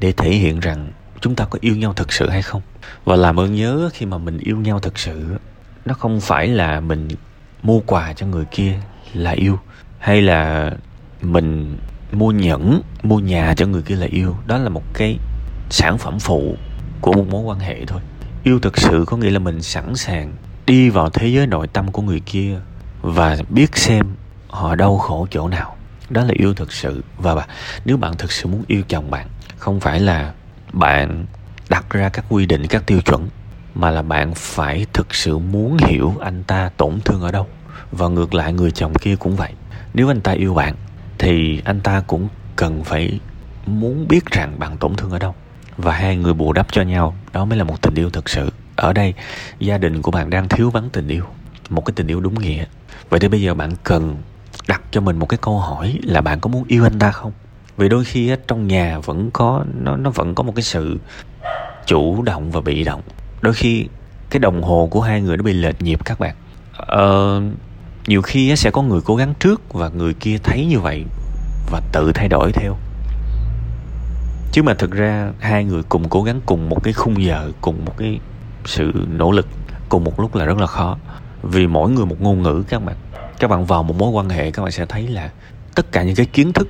để 0.00 0.12
thể 0.12 0.30
hiện 0.30 0.60
rằng 0.60 0.92
chúng 1.20 1.34
ta 1.34 1.44
có 1.44 1.58
yêu 1.62 1.76
nhau 1.76 1.92
thực 1.94 2.12
sự 2.12 2.28
hay 2.28 2.42
không? 2.42 2.62
Và 3.04 3.16
làm 3.16 3.40
ơn 3.40 3.54
nhớ 3.54 3.90
khi 3.92 4.06
mà 4.06 4.18
mình 4.18 4.38
yêu 4.38 4.56
nhau 4.56 4.80
thực 4.80 4.98
sự, 4.98 5.36
nó 5.84 5.94
không 5.94 6.20
phải 6.20 6.48
là 6.48 6.80
mình 6.80 7.08
mua 7.62 7.80
quà 7.80 8.12
cho 8.12 8.26
người 8.26 8.44
kia 8.50 8.80
là 9.14 9.30
yêu, 9.30 9.58
hay 9.98 10.22
là 10.22 10.70
mình 11.24 11.76
mua 12.12 12.30
nhẫn, 12.30 12.82
mua 13.02 13.18
nhà 13.18 13.54
cho 13.56 13.66
người 13.66 13.82
kia 13.82 13.96
là 13.96 14.06
yêu. 14.06 14.36
Đó 14.46 14.58
là 14.58 14.68
một 14.68 14.82
cái 14.94 15.18
sản 15.70 15.98
phẩm 15.98 16.18
phụ 16.20 16.56
của 17.00 17.12
một 17.12 17.26
mối 17.30 17.42
quan 17.42 17.58
hệ 17.58 17.84
thôi. 17.86 18.00
Yêu 18.42 18.60
thực 18.60 18.78
sự 18.78 19.04
có 19.06 19.16
nghĩa 19.16 19.30
là 19.30 19.38
mình 19.38 19.62
sẵn 19.62 19.96
sàng 19.96 20.32
đi 20.66 20.90
vào 20.90 21.10
thế 21.10 21.28
giới 21.28 21.46
nội 21.46 21.66
tâm 21.66 21.92
của 21.92 22.02
người 22.02 22.20
kia 22.20 22.58
và 23.02 23.36
biết 23.48 23.76
xem 23.76 24.06
họ 24.48 24.74
đau 24.74 24.98
khổ 24.98 25.26
chỗ 25.30 25.48
nào. 25.48 25.76
Đó 26.10 26.24
là 26.24 26.32
yêu 26.38 26.54
thực 26.54 26.72
sự. 26.72 27.04
Và 27.18 27.46
nếu 27.84 27.96
bạn 27.96 28.16
thực 28.16 28.32
sự 28.32 28.46
muốn 28.46 28.64
yêu 28.66 28.82
chồng 28.88 29.10
bạn, 29.10 29.26
không 29.58 29.80
phải 29.80 30.00
là 30.00 30.32
bạn 30.72 31.26
đặt 31.68 31.90
ra 31.90 32.08
các 32.08 32.24
quy 32.28 32.46
định, 32.46 32.66
các 32.66 32.86
tiêu 32.86 33.00
chuẩn, 33.00 33.28
mà 33.74 33.90
là 33.90 34.02
bạn 34.02 34.34
phải 34.34 34.86
thực 34.92 35.14
sự 35.14 35.38
muốn 35.38 35.76
hiểu 35.78 36.14
anh 36.20 36.42
ta 36.44 36.70
tổn 36.76 37.00
thương 37.04 37.22
ở 37.22 37.32
đâu. 37.32 37.46
Và 37.92 38.08
ngược 38.08 38.34
lại, 38.34 38.52
người 38.52 38.70
chồng 38.70 38.94
kia 38.94 39.16
cũng 39.16 39.36
vậy. 39.36 39.52
Nếu 39.94 40.10
anh 40.10 40.20
ta 40.20 40.32
yêu 40.32 40.54
bạn 40.54 40.74
thì 41.18 41.62
anh 41.64 41.80
ta 41.80 42.02
cũng 42.06 42.28
cần 42.56 42.84
phải 42.84 43.20
muốn 43.66 44.08
biết 44.08 44.26
rằng 44.26 44.58
bạn 44.58 44.76
tổn 44.76 44.94
thương 44.94 45.10
ở 45.10 45.18
đâu. 45.18 45.34
Và 45.76 45.92
hai 45.92 46.16
người 46.16 46.34
bù 46.34 46.52
đắp 46.52 46.66
cho 46.72 46.82
nhau 46.82 47.14
đó 47.32 47.44
mới 47.44 47.58
là 47.58 47.64
một 47.64 47.82
tình 47.82 47.94
yêu 47.94 48.10
thực 48.10 48.28
sự. 48.28 48.50
Ở 48.76 48.92
đây 48.92 49.14
gia 49.58 49.78
đình 49.78 50.02
của 50.02 50.10
bạn 50.10 50.30
đang 50.30 50.48
thiếu 50.48 50.70
vắng 50.70 50.88
tình 50.92 51.08
yêu. 51.08 51.24
Một 51.70 51.84
cái 51.84 51.92
tình 51.96 52.06
yêu 52.06 52.20
đúng 52.20 52.38
nghĩa. 52.38 52.64
Vậy 53.08 53.20
thì 53.20 53.28
bây 53.28 53.42
giờ 53.42 53.54
bạn 53.54 53.70
cần 53.84 54.16
đặt 54.68 54.82
cho 54.90 55.00
mình 55.00 55.18
một 55.18 55.26
cái 55.26 55.38
câu 55.42 55.58
hỏi 55.58 55.98
là 56.02 56.20
bạn 56.20 56.40
có 56.40 56.48
muốn 56.48 56.64
yêu 56.68 56.86
anh 56.86 56.98
ta 56.98 57.10
không? 57.10 57.32
Vì 57.76 57.88
đôi 57.88 58.04
khi 58.04 58.28
á, 58.28 58.36
trong 58.48 58.66
nhà 58.66 58.98
vẫn 58.98 59.30
có 59.30 59.64
nó 59.80 59.96
nó 59.96 60.10
vẫn 60.10 60.34
có 60.34 60.42
một 60.42 60.52
cái 60.56 60.62
sự 60.62 60.98
chủ 61.86 62.22
động 62.22 62.50
và 62.50 62.60
bị 62.60 62.84
động. 62.84 63.02
Đôi 63.40 63.54
khi 63.54 63.86
cái 64.30 64.40
đồng 64.40 64.62
hồ 64.62 64.88
của 64.90 65.00
hai 65.00 65.20
người 65.20 65.36
nó 65.36 65.42
bị 65.42 65.52
lệch 65.52 65.82
nhịp 65.82 66.04
các 66.04 66.18
bạn. 66.18 66.34
Ờ, 66.76 67.40
nhiều 68.06 68.22
khi 68.22 68.56
sẽ 68.56 68.70
có 68.70 68.82
người 68.82 69.00
cố 69.04 69.16
gắng 69.16 69.34
trước 69.40 69.72
và 69.72 69.88
người 69.88 70.14
kia 70.14 70.38
thấy 70.42 70.66
như 70.66 70.80
vậy 70.80 71.04
và 71.70 71.80
tự 71.92 72.12
thay 72.14 72.28
đổi 72.28 72.52
theo. 72.52 72.76
Chứ 74.52 74.62
mà 74.62 74.74
thực 74.74 74.90
ra 74.90 75.32
hai 75.40 75.64
người 75.64 75.82
cùng 75.82 76.08
cố 76.08 76.22
gắng 76.22 76.40
cùng 76.46 76.68
một 76.68 76.84
cái 76.84 76.92
khung 76.92 77.24
giờ, 77.24 77.50
cùng 77.60 77.84
một 77.84 77.96
cái 77.98 78.20
sự 78.64 78.92
nỗ 79.08 79.32
lực, 79.32 79.48
cùng 79.88 80.04
một 80.04 80.20
lúc 80.20 80.34
là 80.34 80.44
rất 80.44 80.58
là 80.58 80.66
khó. 80.66 80.98
Vì 81.42 81.66
mỗi 81.66 81.90
người 81.90 82.06
một 82.06 82.20
ngôn 82.20 82.42
ngữ, 82.42 82.64
các 82.68 82.84
bạn 82.84 82.96
các 83.38 83.48
bạn 83.50 83.66
vào 83.66 83.82
một 83.82 83.96
mối 83.98 84.10
quan 84.10 84.28
hệ, 84.28 84.50
các 84.50 84.62
bạn 84.62 84.72
sẽ 84.72 84.86
thấy 84.86 85.08
là 85.08 85.30
tất 85.74 85.92
cả 85.92 86.02
những 86.02 86.16
cái 86.16 86.26
kiến 86.26 86.52
thức 86.52 86.68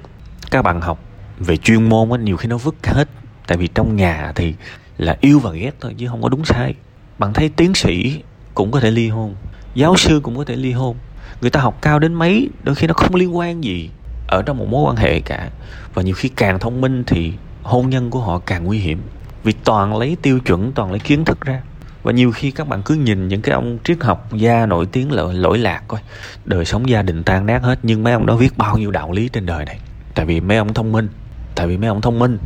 các 0.50 0.62
bạn 0.62 0.80
học 0.80 0.98
về 1.38 1.56
chuyên 1.56 1.88
môn 1.88 2.10
á, 2.10 2.16
nhiều 2.18 2.36
khi 2.36 2.48
nó 2.48 2.56
vứt 2.56 2.74
hết. 2.86 3.08
Tại 3.46 3.58
vì 3.58 3.66
trong 3.66 3.96
nhà 3.96 4.32
thì 4.34 4.54
là 4.98 5.16
yêu 5.20 5.38
và 5.38 5.52
ghét 5.52 5.72
thôi, 5.80 5.94
chứ 5.98 6.08
không 6.08 6.22
có 6.22 6.28
đúng 6.28 6.44
sai. 6.44 6.74
Bạn 7.18 7.32
thấy 7.32 7.48
tiến 7.48 7.74
sĩ 7.74 8.22
cũng 8.54 8.70
có 8.70 8.80
thể 8.80 8.90
ly 8.90 9.08
hôn, 9.08 9.34
giáo 9.74 9.96
sư 9.96 10.20
cũng 10.22 10.36
có 10.36 10.44
thể 10.44 10.56
ly 10.56 10.72
hôn 10.72 10.96
người 11.40 11.50
ta 11.50 11.60
học 11.60 11.78
cao 11.82 11.98
đến 11.98 12.14
mấy 12.14 12.48
đôi 12.62 12.74
khi 12.74 12.86
nó 12.86 12.94
không 12.94 13.14
liên 13.14 13.36
quan 13.36 13.64
gì 13.64 13.90
ở 14.28 14.42
trong 14.42 14.58
một 14.58 14.66
mối 14.68 14.82
quan 14.90 14.96
hệ 14.96 15.20
cả. 15.20 15.50
Và 15.94 16.02
nhiều 16.02 16.14
khi 16.14 16.28
càng 16.28 16.58
thông 16.58 16.80
minh 16.80 17.04
thì 17.06 17.32
hôn 17.62 17.90
nhân 17.90 18.10
của 18.10 18.20
họ 18.20 18.38
càng 18.38 18.64
nguy 18.64 18.78
hiểm. 18.78 19.02
Vì 19.44 19.52
toàn 19.52 19.96
lấy 19.96 20.16
tiêu 20.22 20.38
chuẩn 20.40 20.72
toàn 20.72 20.90
lấy 20.90 20.98
kiến 20.98 21.24
thức 21.24 21.40
ra. 21.40 21.62
Và 22.02 22.12
nhiều 22.12 22.32
khi 22.32 22.50
các 22.50 22.68
bạn 22.68 22.82
cứ 22.82 22.94
nhìn 22.94 23.28
những 23.28 23.42
cái 23.42 23.54
ông 23.54 23.78
triết 23.84 24.02
học 24.02 24.28
gia 24.32 24.66
nổi 24.66 24.86
tiếng 24.86 25.12
lỗi, 25.12 25.34
lỗi 25.34 25.58
lạc 25.58 25.82
coi. 25.88 26.00
Đời 26.44 26.64
sống 26.64 26.88
gia 26.88 27.02
đình 27.02 27.22
tan 27.22 27.46
nát 27.46 27.62
hết 27.62 27.78
nhưng 27.82 28.02
mấy 28.02 28.12
ông 28.12 28.26
đó 28.26 28.36
viết 28.36 28.58
bao 28.58 28.78
nhiêu 28.78 28.90
đạo 28.90 29.12
lý 29.12 29.28
trên 29.28 29.46
đời 29.46 29.64
này. 29.64 29.78
Tại 30.14 30.26
vì 30.26 30.40
mấy 30.40 30.56
ông 30.56 30.74
thông 30.74 30.92
minh 30.92 31.08
tại 31.54 31.66
vì 31.66 31.76
mấy 31.76 31.88
ông 31.88 32.00
thông 32.00 32.18
minh. 32.18 32.38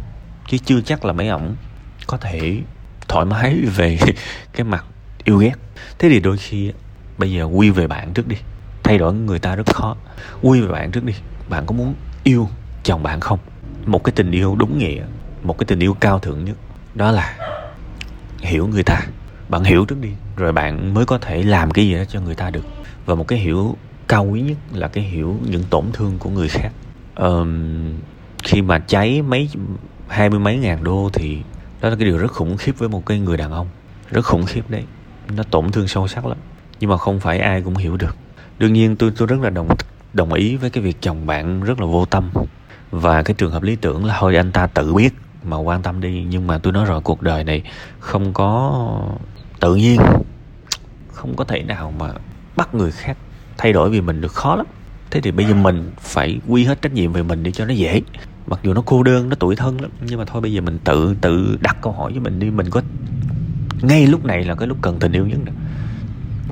Chứ 0.49 0.59
chưa 0.65 0.81
chắc 0.81 1.05
là 1.05 1.13
mấy 1.13 1.29
ông 1.29 1.57
có 2.07 2.17
thể 2.17 2.61
thoải 3.09 3.25
mái 3.25 3.57
về 3.77 3.99
cái 4.53 4.65
mặt 4.65 4.85
yêu 5.25 5.39
ghét. 5.39 5.55
Thế 5.99 6.09
thì 6.09 6.21
đôi 6.21 6.37
khi 6.37 6.73
bây 7.19 7.33
giờ 7.33 7.45
quy 7.45 7.71
về 7.71 7.87
bạn 7.87 8.13
trước 8.13 8.29
đi 8.29 8.37
thay 8.89 8.99
đổi 8.99 9.15
người 9.15 9.39
ta 9.39 9.57
rất 9.57 9.67
khó. 9.67 9.97
Quy 10.43 10.61
về 10.61 10.69
bạn 10.69 10.91
trước 10.91 11.05
đi 11.05 11.13
bạn 11.49 11.67
có 11.67 11.75
muốn 11.75 11.95
yêu 12.25 12.49
chồng 12.83 13.03
bạn 13.03 13.21
không? 13.21 13.39
Một 13.87 14.05
cái 14.05 14.13
tình 14.17 14.31
yêu 14.31 14.57
đúng 14.59 14.79
nghĩa 14.79 15.03
một 15.43 15.59
cái 15.59 15.65
tình 15.65 15.79
yêu 15.79 15.97
cao 16.01 16.19
thượng 16.19 16.45
nhất. 16.45 16.57
Đó 16.95 17.11
là 17.11 17.37
hiểu 18.41 18.67
người 18.67 18.83
ta. 18.83 19.01
Bạn 19.49 19.65
hiểu 19.65 19.85
trước 19.85 20.01
đi 20.01 20.09
rồi 20.37 20.53
bạn 20.53 20.95
mới 20.95 21.07
có 21.07 21.19
thể 21.19 21.43
làm 21.43 21.71
cái 21.71 21.87
gì 21.87 21.95
đó 21.95 22.05
cho 22.09 22.21
người 22.21 22.35
ta 22.35 22.51
được. 22.51 22.65
Và 23.07 23.15
một 23.15 23.29
cái 23.29 23.39
hiểu 23.39 23.77
cao 24.09 24.25
quý 24.25 24.41
nhất 24.41 24.57
là 24.73 24.89
cái 24.89 25.05
hiểu 25.05 25.37
những 25.47 25.63
tổn 25.71 25.85
thương 25.93 26.19
của 26.19 26.31
người 26.31 26.49
khác. 26.49 26.71
Um, 27.17 27.93
khi 28.45 28.63
mà 28.63 28.79
cháy 28.79 29.23
mấy 29.23 29.49
hai 30.09 30.31
mươi 30.31 30.39
mấy 30.39 30.57
ngàn 30.57 30.85
đô 30.85 31.11
thì 31.13 31.39
đó 31.81 31.89
là 31.89 31.97
cái 31.97 32.05
điều 32.05 32.19
rất 32.19 32.33
khủng 32.33 32.57
khiếp 32.57 32.73
với 32.79 32.89
một 32.89 33.07
cái 33.07 33.19
người 33.19 33.37
đàn 33.37 33.53
ông. 33.53 33.69
Rất 34.11 34.25
khủng 34.25 34.47
khiếp 34.47 34.71
đấy. 34.71 34.85
Nó 35.37 35.43
tổn 35.43 35.73
thương 35.73 35.89
sâu 35.89 36.09
sắc 36.09 36.27
lắm. 36.27 36.39
Nhưng 36.81 36.91
mà 36.91 36.97
không 36.97 37.21
phải 37.21 37.39
ai 37.39 37.63
cũng 37.63 37.77
hiểu 37.77 37.97
được 37.97 38.17
đương 38.59 38.73
nhiên 38.73 38.97
tôi 38.97 39.13
tôi 39.17 39.29
rất 39.29 39.41
là 39.41 39.51
đồng 39.51 39.69
đồng 40.13 40.33
ý 40.33 40.57
với 40.57 40.71
cái 40.71 40.83
việc 40.83 40.97
chồng 41.01 41.27
bạn 41.27 41.61
rất 41.63 41.81
là 41.81 41.87
vô 41.87 42.05
tâm. 42.05 42.31
Và 42.91 43.23
cái 43.23 43.35
trường 43.35 43.53
hợp 43.53 43.63
lý 43.63 43.77
tưởng 43.77 44.05
là 44.05 44.17
thôi 44.21 44.37
anh 44.37 44.53
ta 44.53 44.67
tự 44.67 44.95
biết 44.95 45.15
mà 45.45 45.57
quan 45.57 45.83
tâm 45.83 46.01
đi. 46.01 46.27
Nhưng 46.29 46.47
mà 46.47 46.59
tôi 46.59 46.73
nói 46.73 46.85
rồi, 46.85 47.01
cuộc 47.01 47.23
đời 47.23 47.45
này 47.45 47.63
không 47.99 48.33
có 48.33 49.03
tự 49.61 49.75
nhiên, 49.75 50.01
không 51.13 51.37
có 51.37 51.45
thể 51.45 51.63
nào 51.63 51.93
mà 51.99 52.13
bắt 52.57 52.75
người 52.75 52.91
khác 52.91 53.17
thay 53.59 53.73
đổi 53.73 53.91
vì 53.91 54.01
mình 54.01 54.21
được 54.21 54.33
khó 54.33 54.57
lắm. 54.57 54.67
Thế 55.11 55.21
thì 55.21 55.31
bây 55.31 55.47
giờ 55.47 55.55
mình 55.55 55.91
phải 56.01 56.41
quy 56.49 56.65
hết 56.65 56.83
trách 56.83 56.93
nhiệm 56.93 57.13
về 57.13 57.23
mình 57.23 57.43
để 57.43 57.51
cho 57.51 57.65
nó 57.65 57.75
dễ. 57.75 58.03
Mặc 58.47 58.61
dù 58.63 58.75
nó 58.75 58.83
cô 58.87 59.03
đơn, 59.03 59.29
nó 59.29 59.37
tuổi 59.37 59.57
thân 59.57 59.81
lắm, 59.81 59.91
nhưng 60.01 60.19
mà 60.19 60.25
thôi 60.25 60.43
bây 60.43 60.53
giờ 60.53 60.61
mình 60.61 60.79
tự 60.85 61.15
tự 61.21 61.59
đặt 61.61 61.77
câu 61.83 61.93
hỏi 61.93 62.13
với 62.13 62.21
mình 62.21 62.39
đi. 62.39 62.51
Mình 62.51 62.71
có, 62.71 62.83
ngay 63.83 64.07
lúc 64.07 64.25
này 64.25 64.45
là 64.45 64.55
cái 64.55 64.69
lúc 64.69 64.79
cần 64.83 64.99
tình 64.99 65.13
yêu 65.13 65.27
nhất 65.27 65.39
nè. 65.45 65.53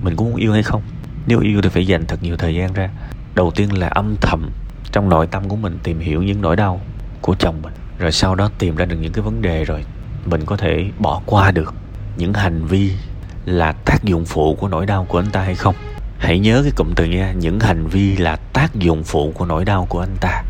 Mình 0.03 0.17
có 0.17 0.25
muốn 0.25 0.37
yêu 0.37 0.53
hay 0.53 0.63
không? 0.63 0.83
Nếu 1.27 1.41
yêu 1.41 1.63
thì 1.63 1.69
phải 1.69 1.87
dành 1.87 2.07
thật 2.07 2.23
nhiều 2.23 2.37
thời 2.37 2.55
gian 2.55 2.73
ra. 2.73 2.91
Đầu 3.35 3.51
tiên 3.51 3.79
là 3.79 3.89
âm 3.89 4.17
thầm 4.21 4.51
trong 4.93 5.09
nội 5.09 5.27
tâm 5.27 5.49
của 5.49 5.57
mình 5.57 5.79
tìm 5.83 6.01
hiểu 6.01 6.23
những 6.23 6.41
nỗi 6.41 6.57
đau 6.57 6.81
của 7.21 7.35
chồng 7.39 7.63
mình. 7.63 7.73
Rồi 7.99 8.13
sau 8.13 8.35
đó 8.35 8.51
tìm 8.59 8.77
ra 8.77 8.85
được 8.85 8.97
những 9.01 9.13
cái 9.13 9.23
vấn 9.23 9.43
đề 9.43 9.65
rồi 9.65 9.85
mình 10.27 10.45
có 10.47 10.57
thể 10.57 10.91
bỏ 10.99 11.23
qua 11.27 11.51
được. 11.51 11.75
Những 12.17 12.35
hành 12.35 12.67
vi 12.67 12.93
là 13.45 13.73
tác 13.73 14.05
dụng 14.05 14.25
phụ 14.25 14.55
của 14.55 14.69
nỗi 14.69 14.87
đau 14.87 15.05
của 15.05 15.19
anh 15.19 15.31
ta 15.31 15.41
hay 15.41 15.55
không? 15.55 15.75
Hãy 16.19 16.39
nhớ 16.39 16.61
cái 16.63 16.73
cụm 16.77 16.93
từ 16.97 17.05
nha, 17.05 17.33
những 17.33 17.61
hành 17.61 17.87
vi 17.87 18.17
là 18.17 18.37
tác 18.37 18.75
dụng 18.75 19.05
phụ 19.05 19.33
của 19.35 19.47
nỗi 19.47 19.65
đau 19.65 19.87
của 19.89 20.01
anh 20.01 20.17
ta. 20.21 20.43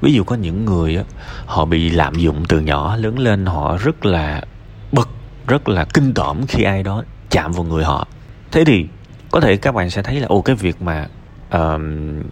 Ví 0.00 0.12
dụ 0.12 0.24
có 0.24 0.36
những 0.36 0.64
người 0.64 0.96
á, 0.96 1.02
họ 1.46 1.64
bị 1.64 1.90
lạm 1.90 2.14
dụng 2.14 2.44
từ 2.48 2.60
nhỏ, 2.60 2.96
lớn 2.96 3.18
lên 3.18 3.46
họ 3.46 3.76
rất 3.76 4.06
là 4.06 4.42
bực, 4.92 5.08
rất 5.46 5.68
là 5.68 5.84
kinh 5.84 6.14
tởm 6.14 6.46
khi 6.48 6.62
ai 6.62 6.82
đó 6.82 7.04
chạm 7.30 7.52
vào 7.52 7.64
người 7.64 7.84
họ. 7.84 8.06
Thế 8.52 8.64
thì 8.64 8.86
có 9.30 9.40
thể 9.40 9.56
các 9.56 9.74
bạn 9.74 9.90
sẽ 9.90 10.02
thấy 10.02 10.20
là 10.20 10.26
ô 10.26 10.42
cái 10.42 10.56
việc 10.56 10.82
mà 10.82 11.06
uh, 11.56 11.80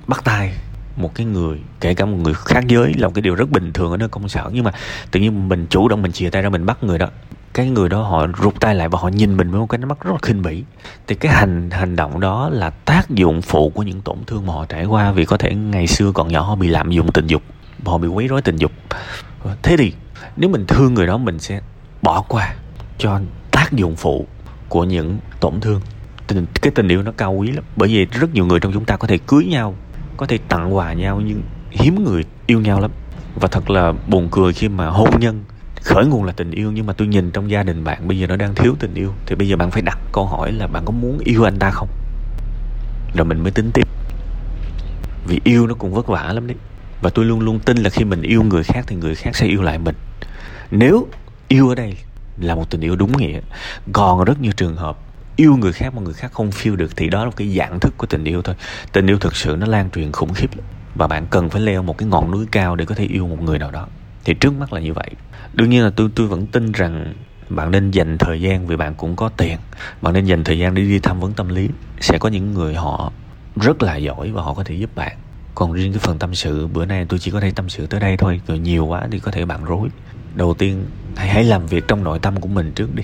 bắt 0.06 0.24
tay 0.24 0.52
một 0.96 1.14
cái 1.14 1.26
người 1.26 1.58
kể 1.80 1.94
cả 1.94 2.04
một 2.04 2.16
người 2.16 2.34
khác 2.34 2.64
giới 2.68 2.94
là 2.94 3.06
một 3.06 3.14
cái 3.14 3.22
điều 3.22 3.34
rất 3.34 3.50
bình 3.50 3.72
thường 3.72 3.90
ở 3.90 3.96
nơi 3.96 4.08
công 4.08 4.28
sở. 4.28 4.50
Nhưng 4.52 4.64
mà 4.64 4.72
tự 5.10 5.20
nhiên 5.20 5.48
mình 5.48 5.66
chủ 5.70 5.88
động 5.88 6.02
mình 6.02 6.12
chìa 6.12 6.30
tay 6.30 6.42
ra 6.42 6.48
mình 6.48 6.66
bắt 6.66 6.84
người 6.84 6.98
đó. 6.98 7.08
Cái 7.52 7.70
người 7.70 7.88
đó 7.88 8.02
họ 8.02 8.26
rụt 8.42 8.60
tay 8.60 8.74
lại 8.74 8.88
và 8.88 8.98
họ 8.98 9.08
nhìn 9.08 9.36
mình 9.36 9.50
với 9.50 9.60
một 9.60 9.66
cái 9.66 9.78
mắt 9.78 10.04
rất 10.04 10.10
là 10.12 10.18
khinh 10.22 10.42
bỉ. 10.42 10.64
Thì 11.06 11.14
cái 11.14 11.32
hành 11.32 11.70
hành 11.70 11.96
động 11.96 12.20
đó 12.20 12.48
là 12.48 12.70
tác 12.70 13.10
dụng 13.10 13.42
phụ 13.42 13.70
của 13.70 13.82
những 13.82 14.00
tổn 14.00 14.16
thương 14.26 14.46
mà 14.46 14.52
họ 14.52 14.64
trải 14.64 14.84
qua. 14.84 15.12
Vì 15.12 15.24
có 15.24 15.36
thể 15.36 15.54
ngày 15.54 15.86
xưa 15.86 16.12
còn 16.12 16.28
nhỏ 16.28 16.42
họ 16.42 16.54
bị 16.54 16.68
lạm 16.68 16.90
dụng 16.90 17.12
tình 17.12 17.26
dục 17.26 17.42
họ 17.84 17.98
bị 17.98 18.08
quấy 18.08 18.28
rối 18.28 18.42
tình 18.42 18.56
dục. 18.56 18.72
Thế 19.62 19.76
thì 19.76 19.92
nếu 20.36 20.50
mình 20.50 20.66
thương 20.66 20.94
người 20.94 21.06
đó 21.06 21.18
mình 21.18 21.38
sẽ 21.38 21.60
bỏ 22.02 22.24
qua 22.28 22.54
cho 22.98 23.20
tác 23.50 23.72
dụng 23.72 23.96
phụ 23.96 24.26
của 24.68 24.84
những 24.84 25.18
tổn 25.40 25.60
thương 25.60 25.80
tình, 26.28 26.46
cái 26.62 26.70
tình 26.74 26.88
yêu 26.88 27.02
nó 27.02 27.12
cao 27.16 27.32
quý 27.32 27.50
lắm. 27.52 27.64
Bởi 27.76 27.88
vì 27.88 28.04
rất 28.04 28.34
nhiều 28.34 28.46
người 28.46 28.60
trong 28.60 28.72
chúng 28.72 28.84
ta 28.84 28.96
có 28.96 29.08
thể 29.08 29.18
cưới 29.18 29.44
nhau 29.44 29.74
có 30.16 30.26
thể 30.26 30.38
tặng 30.48 30.76
quà 30.76 30.92
nhau 30.92 31.20
nhưng 31.24 31.42
hiếm 31.70 32.04
người 32.04 32.24
yêu 32.46 32.60
nhau 32.60 32.80
lắm. 32.80 32.90
Và 33.34 33.48
thật 33.48 33.70
là 33.70 33.92
buồn 34.06 34.28
cười 34.30 34.52
khi 34.52 34.68
mà 34.68 34.88
hôn 34.88 35.10
nhân 35.20 35.44
khởi 35.82 36.06
nguồn 36.06 36.24
là 36.24 36.32
tình 36.32 36.50
yêu 36.50 36.72
nhưng 36.72 36.86
mà 36.86 36.92
tôi 36.92 37.08
nhìn 37.08 37.30
trong 37.30 37.50
gia 37.50 37.62
đình 37.62 37.84
bạn 37.84 38.08
bây 38.08 38.18
giờ 38.18 38.26
nó 38.26 38.36
đang 38.36 38.54
thiếu 38.54 38.76
tình 38.78 38.94
yêu. 38.94 39.12
Thì 39.26 39.34
bây 39.34 39.48
giờ 39.48 39.56
bạn 39.56 39.70
phải 39.70 39.82
đặt 39.82 39.98
câu 40.12 40.26
hỏi 40.26 40.52
là 40.52 40.66
bạn 40.66 40.84
có 40.84 40.90
muốn 40.92 41.18
yêu 41.18 41.44
anh 41.44 41.58
ta 41.58 41.70
không? 41.70 41.88
Rồi 43.14 43.24
mình 43.24 43.42
mới 43.42 43.50
tính 43.50 43.70
tiếp. 43.74 43.88
Vì 45.26 45.40
yêu 45.44 45.66
nó 45.66 45.74
cũng 45.74 45.94
vất 45.94 46.06
vả 46.06 46.32
lắm 46.32 46.46
đấy. 46.46 46.56
Và 47.02 47.10
tôi 47.10 47.24
luôn 47.24 47.40
luôn 47.40 47.58
tin 47.58 47.76
là 47.76 47.90
khi 47.90 48.04
mình 48.04 48.22
yêu 48.22 48.42
người 48.42 48.62
khác 48.62 48.84
thì 48.86 48.96
người 48.96 49.14
khác 49.14 49.36
sẽ 49.36 49.46
yêu 49.46 49.62
lại 49.62 49.78
mình. 49.78 49.94
Nếu 50.70 51.06
yêu 51.48 51.68
ở 51.68 51.74
đây 51.74 51.96
là 52.40 52.54
một 52.54 52.70
tình 52.70 52.80
yêu 52.80 52.96
đúng 52.96 53.16
nghĩa 53.16 53.40
còn 53.92 54.24
rất 54.24 54.40
nhiều 54.40 54.52
trường 54.52 54.76
hợp 54.76 54.98
yêu 55.40 55.56
người 55.56 55.72
khác 55.72 55.94
mà 55.94 56.02
người 56.02 56.14
khác 56.14 56.32
không 56.32 56.50
feel 56.50 56.76
được, 56.76 56.96
thì 56.96 57.08
đó 57.08 57.24
là 57.24 57.30
cái 57.36 57.48
dạng 57.56 57.80
thức 57.80 57.94
của 57.96 58.06
tình 58.06 58.24
yêu 58.24 58.42
thôi. 58.42 58.54
Tình 58.92 59.06
yêu 59.06 59.18
thực 59.18 59.36
sự 59.36 59.56
nó 59.58 59.66
lan 59.66 59.90
truyền 59.90 60.12
khủng 60.12 60.34
khiếp 60.34 60.50
và 60.94 61.06
bạn 61.06 61.26
cần 61.30 61.50
phải 61.50 61.60
leo 61.60 61.82
một 61.82 61.98
cái 61.98 62.08
ngọn 62.08 62.30
núi 62.30 62.46
cao 62.52 62.76
để 62.76 62.84
có 62.84 62.94
thể 62.94 63.04
yêu 63.04 63.26
một 63.26 63.42
người 63.42 63.58
nào 63.58 63.70
đó. 63.70 63.86
Thì 64.24 64.34
trước 64.34 64.52
mắt 64.52 64.72
là 64.72 64.80
như 64.80 64.92
vậy. 64.92 65.10
Đương 65.54 65.70
nhiên 65.70 65.82
là 65.82 65.90
tôi 65.90 66.10
tôi 66.14 66.26
vẫn 66.26 66.46
tin 66.46 66.72
rằng 66.72 67.14
bạn 67.48 67.70
nên 67.70 67.90
dành 67.90 68.18
thời 68.18 68.40
gian 68.40 68.66
vì 68.66 68.76
bạn 68.76 68.94
cũng 68.94 69.16
có 69.16 69.28
tiền. 69.28 69.58
Bạn 70.02 70.14
nên 70.14 70.24
dành 70.24 70.44
thời 70.44 70.58
gian 70.58 70.74
để 70.74 70.82
đi 70.82 70.98
tham 70.98 71.20
vấn 71.20 71.32
tâm 71.32 71.48
lý. 71.48 71.68
Sẽ 72.00 72.18
có 72.18 72.28
những 72.28 72.54
người 72.54 72.74
họ 72.74 73.12
rất 73.56 73.82
là 73.82 73.96
giỏi 73.96 74.30
và 74.30 74.42
họ 74.42 74.54
có 74.54 74.64
thể 74.64 74.74
giúp 74.74 74.90
bạn. 74.94 75.16
Còn 75.54 75.72
riêng 75.72 75.92
cái 75.92 76.00
phần 76.00 76.18
tâm 76.18 76.34
sự, 76.34 76.66
bữa 76.66 76.84
nay 76.84 77.06
tôi 77.08 77.18
chỉ 77.18 77.30
có 77.30 77.40
thể 77.40 77.50
tâm 77.50 77.68
sự 77.68 77.86
tới 77.86 78.00
đây 78.00 78.16
thôi. 78.16 78.40
Rồi 78.46 78.58
nhiều 78.58 78.86
quá 78.86 79.08
thì 79.10 79.18
có 79.18 79.30
thể 79.30 79.44
bạn 79.44 79.64
rối. 79.64 79.88
Đầu 80.34 80.54
tiên, 80.54 80.84
hãy 81.16 81.28
hãy 81.28 81.44
làm 81.44 81.66
việc 81.66 81.88
trong 81.88 82.04
nội 82.04 82.18
tâm 82.18 82.40
của 82.40 82.48
mình 82.48 82.72
trước 82.72 82.94
đi 82.94 83.02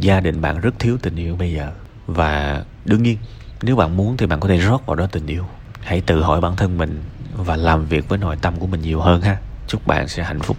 gia 0.00 0.20
đình 0.20 0.40
bạn 0.40 0.60
rất 0.60 0.78
thiếu 0.78 0.98
tình 1.02 1.16
yêu 1.16 1.36
bây 1.36 1.52
giờ. 1.52 1.72
Và 2.06 2.64
đương 2.84 3.02
nhiên, 3.02 3.18
nếu 3.62 3.76
bạn 3.76 3.96
muốn 3.96 4.16
thì 4.16 4.26
bạn 4.26 4.40
có 4.40 4.48
thể 4.48 4.56
rót 4.56 4.86
vào 4.86 4.96
đó 4.96 5.06
tình 5.12 5.26
yêu. 5.26 5.44
Hãy 5.80 6.00
tự 6.00 6.22
hỏi 6.22 6.40
bản 6.40 6.56
thân 6.56 6.78
mình 6.78 7.02
và 7.36 7.56
làm 7.56 7.86
việc 7.86 8.08
với 8.08 8.18
nội 8.18 8.36
tâm 8.42 8.58
của 8.58 8.66
mình 8.66 8.82
nhiều 8.82 9.00
hơn 9.00 9.20
ha. 9.20 9.36
Chúc 9.66 9.86
bạn 9.86 10.08
sẽ 10.08 10.22
hạnh 10.22 10.40
phúc. 10.40 10.56